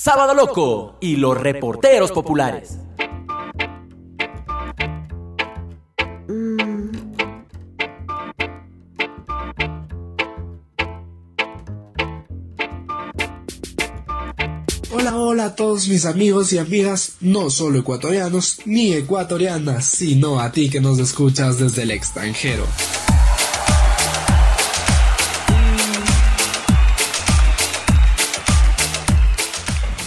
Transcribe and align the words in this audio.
Sábado 0.00 0.32
Loco 0.32 0.96
y 1.00 1.16
los 1.16 1.36
reporteros 1.36 2.12
populares. 2.12 2.78
Hola, 14.92 15.16
hola 15.16 15.44
a 15.46 15.56
todos 15.56 15.88
mis 15.88 16.06
amigos 16.06 16.52
y 16.52 16.58
amigas, 16.58 17.16
no 17.20 17.50
solo 17.50 17.80
ecuatorianos 17.80 18.60
ni 18.66 18.92
ecuatorianas, 18.92 19.84
sino 19.84 20.38
a 20.38 20.52
ti 20.52 20.70
que 20.70 20.80
nos 20.80 21.00
escuchas 21.00 21.58
desde 21.58 21.82
el 21.82 21.90
extranjero. 21.90 22.64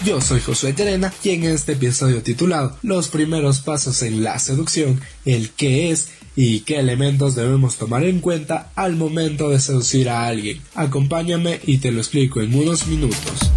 Yo 0.04 0.20
soy 0.20 0.42
Josué 0.42 0.74
Terena 0.74 1.14
y 1.24 1.30
en 1.30 1.44
este 1.44 1.74
episodio 1.74 2.24
titulado 2.24 2.76
Los 2.82 3.08
primeros 3.10 3.60
pasos 3.60 4.02
en 4.02 4.24
la 4.24 4.40
seducción, 4.40 5.00
el 5.26 5.52
qué 5.52 5.92
es 5.92 6.10
y 6.36 6.62
qué 6.62 6.80
elementos 6.80 7.36
debemos 7.36 7.76
tomar 7.76 8.04
en 8.04 8.20
cuenta 8.20 8.72
al 8.76 8.96
momento 8.96 9.50
de 9.50 9.60
seducir 9.60 10.10
a 10.10 10.26
alguien. 10.26 10.60
Acompáñame 10.74 11.60
y 11.68 11.78
te 11.78 11.92
lo 11.92 12.00
explico 12.00 12.42
en 12.42 12.56
unos 12.56 12.88
minutos. 12.88 13.52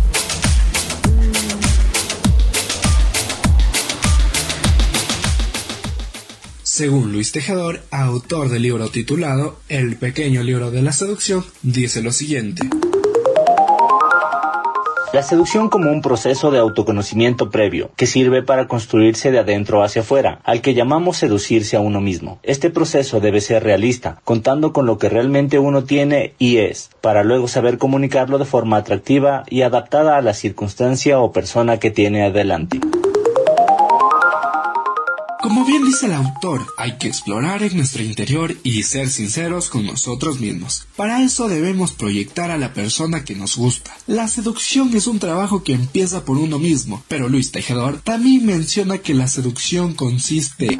Según 6.63 7.11
Luis 7.13 7.33
Tejedor, 7.33 7.85
autor 7.91 8.51
del 8.51 8.63
libro 8.63 8.91
titulado 8.91 9.61
El 9.71 9.97
pequeño 9.97 10.43
libro 10.43 10.71
de 10.71 10.83
la 10.83 10.93
seducción, 10.93 11.43
dice 11.63 12.03
lo 12.03 12.13
siguiente. 12.13 12.69
La 15.15 15.23
seducción 15.23 15.69
como 15.69 15.93
un 15.93 16.03
proceso 16.03 16.51
de 16.51 16.59
autoconocimiento 16.59 17.49
previo, 17.49 17.93
que 17.95 18.05
sirve 18.05 18.43
para 18.43 18.67
construirse 18.67 19.31
de 19.31 19.39
adentro 19.39 19.85
hacia 19.85 20.03
afuera, 20.03 20.41
al 20.43 20.61
que 20.61 20.75
llamamos 20.75 21.19
seducirse 21.19 21.77
a 21.77 21.81
uno 21.81 22.01
mismo. 22.01 22.41
Este 22.43 22.69
proceso 22.69 23.21
debe 23.21 23.41
ser 23.41 23.63
realista, 23.63 24.21
contando 24.25 24.73
con 24.73 24.87
lo 24.87 24.99
que 24.99 25.09
realmente 25.09 25.61
uno 25.61 25.85
tiene 25.85 26.35
y 26.41 26.57
es, 26.57 26.91
para 27.01 27.23
luego 27.23 27.47
saber 27.47 27.79
comunicarlo 27.79 28.39
de 28.39 28.45
forma 28.45 28.77
atractiva 28.77 29.45
y 29.49 29.63
adaptada 29.63 30.17
a 30.17 30.21
la 30.21 30.35
circunstancia 30.35 31.21
o 31.21 31.31
persona 31.31 31.79
que 31.79 31.93
tiene 31.93 32.25
adelante. 32.25 32.81
Como 35.45 35.67
bien 35.67 35.85
dice 35.85 36.07
el 36.07 36.15
autor, 36.15 36.65
hay 36.79 36.97
que 36.97 37.07
explorar 37.07 37.63
en 37.63 37.77
nuestro 37.77 38.03
interior 38.03 38.57
y 38.63 38.83
ser 38.83 39.11
sinceros 39.11 39.69
con 39.69 39.85
nosotros 39.85 40.41
mismos. 40.41 40.87
Para 40.97 41.23
eso 41.23 41.51
debemos 41.51 41.93
proyectar 41.93 42.51
a 42.51 42.57
la 42.57 42.73
persona 42.73 43.27
que 43.27 43.35
nos 43.35 43.59
gusta. 43.59 43.95
La 44.07 44.27
seducción 44.27 44.97
es 44.97 45.07
un 45.07 45.19
trabajo 45.19 45.63
que 45.63 45.75
empieza 45.75 46.25
por 46.25 46.39
uno 46.39 46.59
mismo, 46.59 47.05
pero 47.09 47.29
Luis 47.29 47.53
Tejedor 47.53 48.01
también 48.01 48.47
menciona 48.47 48.97
que 48.97 49.13
la 49.13 49.29
seducción 49.29 49.93
consiste 49.93 50.79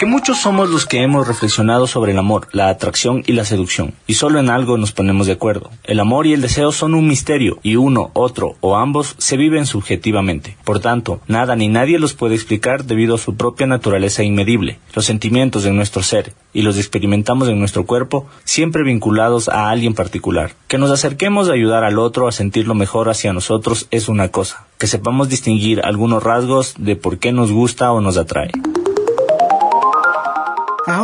que 0.00 0.06
muchos 0.06 0.38
somos 0.38 0.70
los 0.70 0.86
que 0.86 1.02
hemos 1.02 1.28
reflexionado 1.28 1.86
sobre 1.86 2.12
el 2.12 2.18
amor, 2.18 2.48
la 2.52 2.70
atracción 2.70 3.22
y 3.26 3.34
la 3.34 3.44
seducción, 3.44 3.92
y 4.06 4.14
solo 4.14 4.40
en 4.40 4.48
algo 4.48 4.78
nos 4.78 4.92
ponemos 4.92 5.26
de 5.26 5.34
acuerdo. 5.34 5.68
El 5.84 6.00
amor 6.00 6.26
y 6.26 6.32
el 6.32 6.40
deseo 6.40 6.72
son 6.72 6.94
un 6.94 7.06
misterio, 7.06 7.58
y 7.62 7.76
uno, 7.76 8.10
otro 8.14 8.56
o 8.62 8.76
ambos 8.78 9.14
se 9.18 9.36
viven 9.36 9.66
subjetivamente. 9.66 10.56
Por 10.64 10.80
tanto, 10.80 11.20
nada 11.28 11.54
ni 11.54 11.68
nadie 11.68 11.98
los 11.98 12.14
puede 12.14 12.34
explicar 12.34 12.84
debido 12.86 13.16
a 13.16 13.18
su 13.18 13.36
propia 13.36 13.66
naturaleza 13.66 14.22
inmedible. 14.22 14.78
Los 14.94 15.04
sentimientos 15.04 15.64
de 15.64 15.72
nuestro 15.72 16.02
ser, 16.02 16.32
y 16.54 16.62
los 16.62 16.78
experimentamos 16.78 17.48
en 17.48 17.58
nuestro 17.58 17.84
cuerpo, 17.84 18.26
siempre 18.44 18.84
vinculados 18.84 19.50
a 19.50 19.68
alguien 19.68 19.92
particular. 19.92 20.52
Que 20.66 20.78
nos 20.78 20.90
acerquemos 20.90 21.50
a 21.50 21.52
ayudar 21.52 21.84
al 21.84 21.98
otro 21.98 22.26
a 22.26 22.32
sentirlo 22.32 22.74
mejor 22.74 23.10
hacia 23.10 23.34
nosotros 23.34 23.86
es 23.90 24.08
una 24.08 24.28
cosa. 24.28 24.64
Que 24.78 24.86
sepamos 24.86 25.28
distinguir 25.28 25.82
algunos 25.84 26.22
rasgos 26.22 26.72
de 26.78 26.96
por 26.96 27.18
qué 27.18 27.32
nos 27.32 27.52
gusta 27.52 27.92
o 27.92 28.00
nos 28.00 28.16
atrae. 28.16 28.50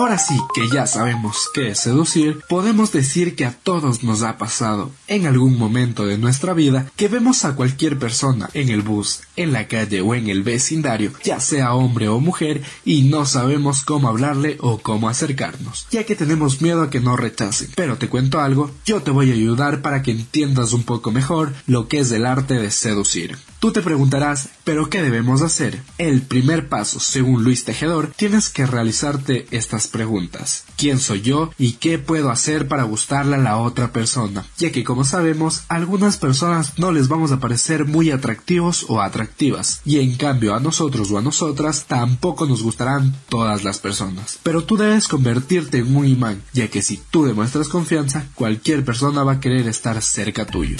Ahora 0.06 0.18
sí 0.18 0.38
que 0.54 0.68
ya 0.68 0.86
sabemos 0.86 1.50
qué 1.52 1.70
es 1.70 1.80
seducir, 1.80 2.38
podemos 2.48 2.92
decir 2.92 3.34
que 3.34 3.44
a 3.44 3.50
todos 3.50 4.04
nos 4.04 4.22
ha 4.22 4.38
pasado 4.38 4.92
en 5.08 5.26
algún 5.26 5.58
momento 5.58 6.06
de 6.06 6.16
nuestra 6.16 6.52
vida 6.52 6.86
que 6.94 7.08
vemos 7.08 7.44
a 7.44 7.56
cualquier 7.56 7.98
persona 7.98 8.48
en 8.54 8.68
el 8.68 8.82
bus, 8.82 9.22
en 9.34 9.52
la 9.52 9.66
calle 9.66 10.02
o 10.02 10.14
en 10.14 10.28
el 10.28 10.44
vecindario, 10.44 11.10
ya 11.24 11.40
sea 11.40 11.74
hombre 11.74 12.06
o 12.06 12.20
mujer, 12.20 12.62
y 12.84 13.02
no 13.02 13.26
sabemos 13.26 13.82
cómo 13.82 14.06
hablarle 14.06 14.58
o 14.60 14.78
cómo 14.78 15.08
acercarnos, 15.08 15.88
ya 15.90 16.04
que 16.04 16.14
tenemos 16.14 16.62
miedo 16.62 16.82
a 16.82 16.90
que 16.90 17.00
nos 17.00 17.18
rechacen. 17.18 17.72
Pero 17.74 17.98
te 17.98 18.08
cuento 18.08 18.38
algo, 18.38 18.70
yo 18.84 19.02
te 19.02 19.10
voy 19.10 19.32
a 19.32 19.34
ayudar 19.34 19.82
para 19.82 20.02
que 20.02 20.12
entiendas 20.12 20.72
un 20.72 20.84
poco 20.84 21.10
mejor 21.10 21.52
lo 21.66 21.88
que 21.88 21.98
es 21.98 22.12
el 22.12 22.26
arte 22.26 22.54
de 22.54 22.70
seducir. 22.70 23.36
Tú 23.66 23.72
te 23.72 23.82
preguntarás, 23.82 24.48
¿pero 24.62 24.88
qué 24.88 25.02
debemos 25.02 25.42
hacer? 25.42 25.82
El 25.98 26.22
primer 26.22 26.68
paso, 26.68 27.00
según 27.00 27.42
Luis 27.42 27.64
Tejedor, 27.64 28.12
tienes 28.14 28.48
que 28.48 28.64
realizarte 28.64 29.48
estas 29.50 29.88
preguntas. 29.88 30.62
¿Quién 30.76 31.00
soy 31.00 31.20
yo 31.22 31.50
y 31.58 31.72
qué 31.72 31.98
puedo 31.98 32.30
hacer 32.30 32.68
para 32.68 32.84
gustarle 32.84 33.34
a 33.34 33.40
la 33.40 33.56
otra 33.56 33.92
persona? 33.92 34.44
Ya 34.56 34.70
que 34.70 34.84
como 34.84 35.02
sabemos, 35.02 35.64
algunas 35.66 36.16
personas 36.16 36.78
no 36.78 36.92
les 36.92 37.08
vamos 37.08 37.32
a 37.32 37.40
parecer 37.40 37.86
muy 37.86 38.12
atractivos 38.12 38.86
o 38.88 39.00
atractivas, 39.02 39.80
y 39.84 39.98
en 39.98 40.14
cambio 40.14 40.54
a 40.54 40.60
nosotros 40.60 41.10
o 41.10 41.18
a 41.18 41.22
nosotras 41.22 41.86
tampoco 41.88 42.46
nos 42.46 42.62
gustarán 42.62 43.16
todas 43.28 43.64
las 43.64 43.78
personas. 43.78 44.38
Pero 44.44 44.62
tú 44.62 44.76
debes 44.76 45.08
convertirte 45.08 45.78
en 45.78 45.96
un 45.96 46.06
imán, 46.06 46.40
ya 46.52 46.68
que 46.68 46.82
si 46.82 47.00
tú 47.10 47.24
demuestras 47.24 47.66
confianza, 47.66 48.28
cualquier 48.36 48.84
persona 48.84 49.24
va 49.24 49.32
a 49.32 49.40
querer 49.40 49.66
estar 49.66 50.00
cerca 50.02 50.46
tuyo. 50.46 50.76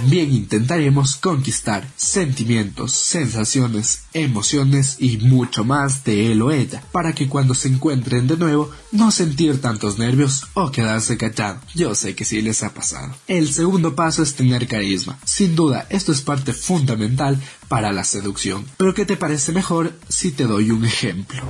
También 0.00 0.32
intentaremos 0.32 1.16
conquistar 1.16 1.86
sentimientos, 1.94 2.92
sensaciones, 2.92 4.04
emociones 4.14 4.96
y 4.98 5.18
mucho 5.18 5.62
más 5.62 6.04
de 6.04 6.32
él 6.32 6.40
o 6.40 6.50
ella, 6.50 6.82
para 6.90 7.12
que 7.12 7.28
cuando 7.28 7.52
se 7.52 7.68
encuentren 7.68 8.26
de 8.26 8.38
nuevo 8.38 8.70
no 8.92 9.10
sentir 9.10 9.60
tantos 9.60 9.98
nervios 9.98 10.46
o 10.54 10.70
quedarse 10.70 11.18
callado. 11.18 11.60
Yo 11.74 11.94
sé 11.94 12.14
que 12.14 12.24
sí 12.24 12.40
les 12.40 12.62
ha 12.62 12.72
pasado. 12.72 13.14
El 13.28 13.52
segundo 13.52 13.94
paso 13.94 14.22
es 14.22 14.32
tener 14.32 14.66
carisma. 14.66 15.18
Sin 15.26 15.54
duda, 15.54 15.86
esto 15.90 16.12
es 16.12 16.22
parte 16.22 16.54
fundamental 16.54 17.38
para 17.68 17.92
la 17.92 18.04
seducción. 18.04 18.64
Pero 18.78 18.94
¿qué 18.94 19.04
te 19.04 19.18
parece 19.18 19.52
mejor 19.52 19.92
si 20.08 20.30
te 20.30 20.44
doy 20.44 20.70
un 20.70 20.86
ejemplo? 20.86 21.42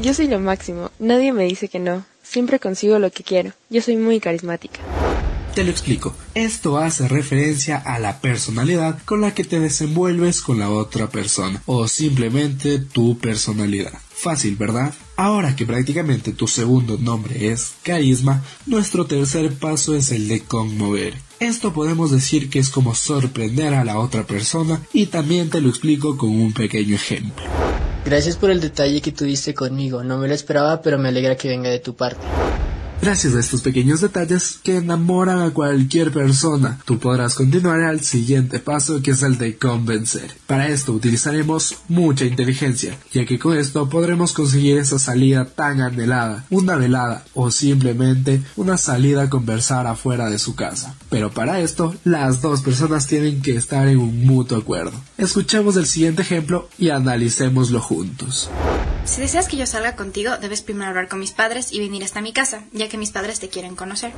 Yo 0.00 0.14
soy 0.14 0.28
lo 0.28 0.38
máximo. 0.38 0.92
Nadie 1.00 1.32
me 1.32 1.42
dice 1.42 1.68
que 1.68 1.80
no. 1.80 2.04
Siempre 2.22 2.60
consigo 2.60 3.00
lo 3.00 3.10
que 3.10 3.24
quiero. 3.24 3.52
Yo 3.68 3.82
soy 3.82 3.96
muy 3.96 4.20
carismática. 4.20 4.78
Te 5.58 5.64
lo 5.64 5.72
explico. 5.72 6.14
Esto 6.36 6.78
hace 6.78 7.08
referencia 7.08 7.78
a 7.78 7.98
la 7.98 8.20
personalidad 8.20 9.02
con 9.04 9.20
la 9.20 9.34
que 9.34 9.42
te 9.42 9.58
desenvuelves 9.58 10.40
con 10.40 10.60
la 10.60 10.70
otra 10.70 11.08
persona 11.08 11.60
o 11.66 11.88
simplemente 11.88 12.78
tu 12.78 13.18
personalidad. 13.18 13.92
Fácil, 14.08 14.54
¿verdad? 14.54 14.94
Ahora 15.16 15.56
que 15.56 15.66
prácticamente 15.66 16.32
tu 16.32 16.46
segundo 16.46 16.96
nombre 16.96 17.50
es 17.50 17.72
carisma, 17.82 18.44
nuestro 18.66 19.06
tercer 19.06 19.52
paso 19.52 19.96
es 19.96 20.12
el 20.12 20.28
de 20.28 20.44
conmover. 20.44 21.14
Esto 21.40 21.72
podemos 21.72 22.12
decir 22.12 22.50
que 22.50 22.60
es 22.60 22.70
como 22.70 22.94
sorprender 22.94 23.74
a 23.74 23.84
la 23.84 23.98
otra 23.98 24.28
persona 24.28 24.80
y 24.92 25.06
también 25.06 25.50
te 25.50 25.60
lo 25.60 25.70
explico 25.70 26.16
con 26.16 26.30
un 26.30 26.52
pequeño 26.52 26.94
ejemplo. 26.94 27.44
Gracias 28.04 28.36
por 28.36 28.52
el 28.52 28.60
detalle 28.60 29.00
que 29.00 29.10
tuviste 29.10 29.54
conmigo, 29.54 30.04
no 30.04 30.18
me 30.18 30.28
lo 30.28 30.34
esperaba 30.34 30.80
pero 30.82 30.98
me 30.98 31.08
alegra 31.08 31.36
que 31.36 31.48
venga 31.48 31.68
de 31.68 31.80
tu 31.80 31.96
parte. 31.96 32.24
Gracias 33.00 33.36
a 33.36 33.40
estos 33.40 33.62
pequeños 33.62 34.00
detalles 34.00 34.58
que 34.60 34.76
enamoran 34.76 35.40
a 35.40 35.50
cualquier 35.50 36.10
persona, 36.10 36.80
tú 36.84 36.98
podrás 36.98 37.36
continuar 37.36 37.80
al 37.82 38.00
siguiente 38.00 38.58
paso 38.58 39.00
que 39.02 39.12
es 39.12 39.22
el 39.22 39.38
de 39.38 39.56
convencer. 39.56 40.32
Para 40.48 40.66
esto 40.66 40.92
utilizaremos 40.92 41.76
mucha 41.86 42.24
inteligencia, 42.24 42.98
ya 43.12 43.24
que 43.24 43.38
con 43.38 43.56
esto 43.56 43.88
podremos 43.88 44.32
conseguir 44.32 44.78
esa 44.78 44.98
salida 44.98 45.44
tan 45.44 45.80
anhelada, 45.80 46.44
una 46.50 46.74
velada 46.74 47.24
o 47.34 47.52
simplemente 47.52 48.42
una 48.56 48.76
salida 48.76 49.22
a 49.22 49.30
conversar 49.30 49.86
afuera 49.86 50.28
de 50.28 50.40
su 50.40 50.56
casa. 50.56 50.96
Pero 51.08 51.30
para 51.30 51.60
esto, 51.60 51.94
las 52.02 52.42
dos 52.42 52.62
personas 52.62 53.06
tienen 53.06 53.42
que 53.42 53.54
estar 53.54 53.86
en 53.86 53.98
un 53.98 54.26
mutuo 54.26 54.58
acuerdo. 54.58 55.00
Escuchemos 55.16 55.76
el 55.76 55.86
siguiente 55.86 56.22
ejemplo 56.22 56.68
y 56.78 56.90
analicémoslo 56.90 57.80
juntos. 57.80 58.50
Si 59.08 59.22
deseas 59.22 59.48
que 59.48 59.56
yo 59.56 59.66
salga 59.66 59.96
contigo, 59.96 60.36
debes 60.36 60.60
primero 60.60 60.90
hablar 60.90 61.08
con 61.08 61.18
mis 61.18 61.32
padres 61.32 61.72
y 61.72 61.80
venir 61.80 62.04
hasta 62.04 62.20
mi 62.20 62.34
casa, 62.34 62.64
ya 62.72 62.88
que 62.88 62.98
mis 62.98 63.10
padres 63.10 63.40
te 63.40 63.48
quieren 63.48 63.74
conocer. 63.74 64.12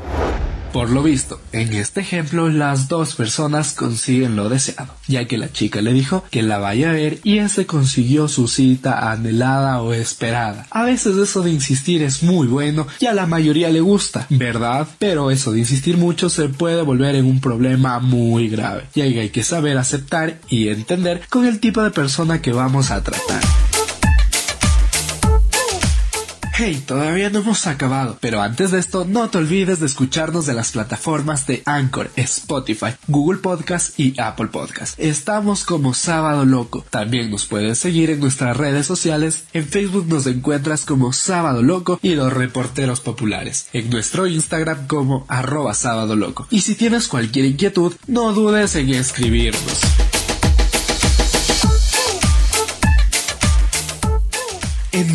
Por 0.72 0.90
lo 0.90 1.02
visto, 1.02 1.40
en 1.52 1.72
este 1.74 2.00
ejemplo 2.00 2.48
las 2.48 2.88
dos 2.88 3.14
personas 3.14 3.72
consiguen 3.72 4.36
lo 4.36 4.48
deseado, 4.48 4.92
ya 5.06 5.26
que 5.26 5.38
la 5.38 5.52
chica 5.52 5.80
le 5.80 5.92
dijo 5.92 6.24
que 6.30 6.42
la 6.42 6.58
vaya 6.58 6.90
a 6.90 6.92
ver 6.92 7.20
y 7.22 7.38
ese 7.38 7.66
consiguió 7.66 8.28
su 8.28 8.46
cita 8.46 9.10
anhelada 9.10 9.80
o 9.80 9.94
esperada. 9.94 10.66
A 10.70 10.82
veces 10.82 11.16
eso 11.16 11.42
de 11.42 11.50
insistir 11.50 12.02
es 12.02 12.22
muy 12.22 12.46
bueno 12.46 12.86
y 12.98 13.06
a 13.06 13.14
la 13.14 13.26
mayoría 13.26 13.70
le 13.70 13.80
gusta, 13.80 14.26
¿verdad? 14.28 14.86
Pero 14.98 15.30
eso 15.30 15.52
de 15.52 15.60
insistir 15.60 15.96
mucho 15.96 16.28
se 16.28 16.48
puede 16.48 16.82
volver 16.82 17.14
en 17.14 17.26
un 17.26 17.40
problema 17.40 18.00
muy 18.00 18.48
grave, 18.48 18.86
y 18.94 19.02
hay 19.02 19.30
que 19.30 19.44
saber 19.44 19.78
aceptar 19.78 20.40
y 20.48 20.68
entender 20.68 21.22
con 21.30 21.46
el 21.46 21.60
tipo 21.60 21.80
de 21.82 21.90
persona 21.90 22.42
que 22.42 22.52
vamos 22.52 22.90
a 22.90 23.02
tratar. 23.02 23.40
Hey, 26.62 26.84
todavía 26.86 27.30
no 27.30 27.38
hemos 27.38 27.66
acabado, 27.66 28.18
pero 28.20 28.42
antes 28.42 28.70
de 28.70 28.78
esto 28.78 29.06
no 29.06 29.30
te 29.30 29.38
olvides 29.38 29.80
de 29.80 29.86
escucharnos 29.86 30.44
de 30.44 30.52
las 30.52 30.72
plataformas 30.72 31.46
de 31.46 31.62
Anchor, 31.64 32.10
Spotify, 32.16 32.88
Google 33.08 33.38
Podcast 33.38 33.98
y 33.98 34.12
Apple 34.20 34.48
Podcast. 34.48 35.00
Estamos 35.00 35.64
como 35.64 35.94
Sábado 35.94 36.44
Loco. 36.44 36.84
También 36.90 37.30
nos 37.30 37.46
puedes 37.46 37.78
seguir 37.78 38.10
en 38.10 38.20
nuestras 38.20 38.58
redes 38.58 38.84
sociales. 38.84 39.44
En 39.54 39.66
Facebook 39.66 40.06
nos 40.06 40.26
encuentras 40.26 40.84
como 40.84 41.14
Sábado 41.14 41.62
Loco 41.62 41.98
y 42.02 42.14
los 42.14 42.30
reporteros 42.30 43.00
populares. 43.00 43.68
En 43.72 43.88
nuestro 43.88 44.26
Instagram 44.26 44.86
como 44.86 45.24
arroba 45.28 45.72
Sábado 45.72 46.14
Loco. 46.14 46.46
Y 46.50 46.60
si 46.60 46.74
tienes 46.74 47.08
cualquier 47.08 47.46
inquietud, 47.46 47.94
no 48.06 48.34
dudes 48.34 48.76
en 48.76 48.90
escribirnos. 48.90 50.09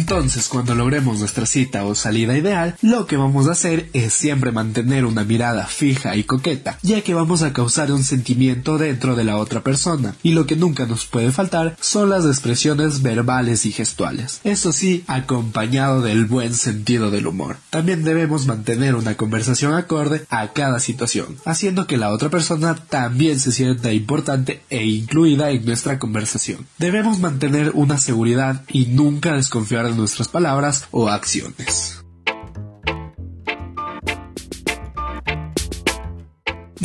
Entonces, 0.05 0.49
cuando 0.49 0.75
logremos 0.75 1.17
nuestra 1.17 1.47
cita 1.47 1.83
o 1.83 1.95
salida 1.95 2.37
ideal, 2.37 2.75
lo 2.83 3.07
que 3.07 3.17
vamos 3.17 3.47
a 3.47 3.53
hacer 3.53 3.89
es 3.93 4.13
siempre 4.13 4.51
mantener 4.51 5.03
una 5.03 5.23
mirada 5.23 5.65
fija 5.65 6.15
y 6.15 6.25
coqueta, 6.25 6.77
ya 6.83 7.01
que 7.01 7.15
vamos 7.15 7.41
a 7.41 7.53
causar 7.53 7.91
un 7.91 8.03
sentimiento 8.03 8.77
dentro 8.77 9.15
de 9.15 9.23
la 9.23 9.37
otra 9.37 9.63
persona, 9.63 10.13
y 10.21 10.33
lo 10.33 10.45
que 10.45 10.57
nunca 10.57 10.85
nos 10.85 11.07
puede 11.07 11.31
faltar 11.31 11.75
son 11.81 12.11
las 12.11 12.23
expresiones 12.23 13.01
verbales 13.01 13.65
y 13.65 13.71
gestuales. 13.71 14.41
Eso 14.43 14.71
sí, 14.71 15.03
acompañado 15.07 16.03
del 16.03 16.25
buen 16.25 16.53
sentido 16.53 17.09
del 17.09 17.25
humor. 17.25 17.57
También 17.71 18.03
debemos 18.03 18.45
mantener 18.45 18.93
una 18.93 19.17
conversación 19.17 19.73
acorde 19.73 20.27
a 20.29 20.53
cada 20.53 20.79
situación, 20.79 21.37
haciendo 21.45 21.87
que 21.87 21.97
la 21.97 22.11
otra 22.11 22.29
persona 22.29 22.75
también 22.75 23.39
se 23.39 23.51
sienta 23.51 23.91
importante 23.91 24.61
e 24.69 24.85
incluida 24.85 25.49
en 25.49 25.65
nuestra 25.65 25.97
conversación. 25.97 26.67
Debemos 26.77 27.17
mantener 27.17 27.71
una 27.73 27.97
seguridad 27.97 28.61
y 28.71 28.85
nunca 28.85 29.33
desconfiar 29.33 29.87
de 29.87 29.94
nuestras 29.95 30.27
palabras 30.27 30.85
o 30.91 31.09
acciones. 31.09 32.04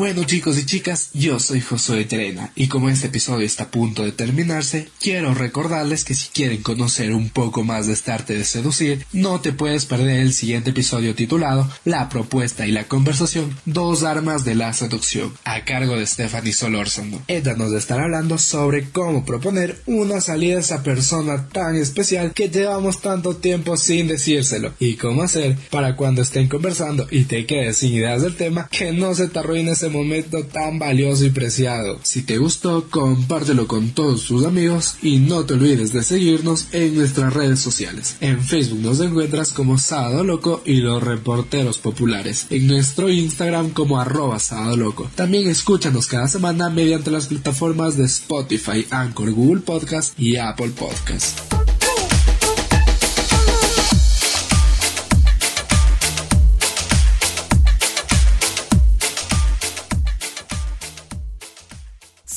Bueno 0.00 0.24
chicos 0.24 0.58
y 0.58 0.64
chicas, 0.64 1.10
yo 1.12 1.38
soy 1.38 1.60
Josué 1.60 2.06
Terena 2.06 2.52
y 2.56 2.68
como 2.68 2.88
este 2.88 3.08
episodio 3.08 3.44
está 3.44 3.64
a 3.64 3.70
punto 3.70 4.02
de 4.02 4.12
terminarse, 4.12 4.88
quiero 4.98 5.34
recordarles 5.34 6.06
que 6.06 6.14
si 6.14 6.30
quieren 6.30 6.62
conocer 6.62 7.12
un 7.12 7.28
poco 7.28 7.64
más 7.64 7.86
de 7.86 7.92
este 7.92 8.10
arte 8.10 8.32
de 8.32 8.46
seducir, 8.46 9.04
no 9.12 9.42
te 9.42 9.52
puedes 9.52 9.84
perder 9.84 10.20
el 10.20 10.32
siguiente 10.32 10.70
episodio 10.70 11.14
titulado 11.14 11.68
La 11.84 12.08
propuesta 12.08 12.66
y 12.66 12.72
la 12.72 12.84
conversación, 12.84 13.54
dos 13.66 14.02
armas 14.02 14.42
de 14.42 14.54
la 14.54 14.72
seducción, 14.72 15.34
a 15.44 15.66
cargo 15.66 15.98
de 15.98 16.06
Stephanie 16.06 16.54
Solórzano. 16.54 17.20
Ella 17.28 17.52
nos 17.52 17.70
estará 17.74 18.04
hablando 18.04 18.38
sobre 18.38 18.88
cómo 18.88 19.26
proponer 19.26 19.82
una 19.84 20.22
salida 20.22 20.56
a 20.56 20.60
esa 20.60 20.82
persona 20.82 21.46
tan 21.48 21.76
especial 21.76 22.32
que 22.32 22.48
llevamos 22.48 23.02
tanto 23.02 23.36
tiempo 23.36 23.76
sin 23.76 24.08
decírselo 24.08 24.72
y 24.78 24.94
cómo 24.94 25.24
hacer 25.24 25.58
para 25.70 25.94
cuando 25.94 26.22
estén 26.22 26.48
conversando 26.48 27.06
y 27.10 27.24
te 27.24 27.44
quedes 27.44 27.76
sin 27.76 27.92
ideas 27.92 28.22
del 28.22 28.36
tema 28.36 28.66
que 28.70 28.92
no 28.92 29.14
se 29.14 29.28
te 29.28 29.38
arruine 29.38 29.72
ese 29.72 29.89
momento 29.90 30.44
tan 30.44 30.78
valioso 30.78 31.24
y 31.24 31.30
preciado. 31.30 31.98
Si 32.02 32.22
te 32.22 32.38
gustó, 32.38 32.88
compártelo 32.88 33.66
con 33.66 33.90
todos 33.90 34.24
tus 34.24 34.44
amigos 34.44 34.96
y 35.02 35.18
no 35.18 35.44
te 35.44 35.54
olvides 35.54 35.92
de 35.92 36.02
seguirnos 36.02 36.66
en 36.72 36.94
nuestras 36.94 37.32
redes 37.32 37.60
sociales. 37.60 38.16
En 38.20 38.40
Facebook 38.42 38.80
nos 38.80 39.00
encuentras 39.00 39.52
como 39.52 39.78
Sábado 39.78 40.24
Loco 40.24 40.62
y 40.64 40.80
los 40.80 41.02
reporteros 41.02 41.78
populares. 41.78 42.46
En 42.50 42.66
nuestro 42.66 43.10
Instagram 43.10 43.70
como 43.70 44.00
arroba 44.00 44.38
Sábado 44.38 44.76
Loco. 44.76 45.10
También 45.14 45.48
escúchanos 45.48 46.06
cada 46.06 46.28
semana 46.28 46.70
mediante 46.70 47.10
las 47.10 47.26
plataformas 47.26 47.96
de 47.96 48.04
Spotify, 48.04 48.86
Anchor, 48.90 49.32
Google 49.32 49.62
Podcast 49.62 50.18
y 50.18 50.36
Apple 50.36 50.70
Podcast. 50.70 51.49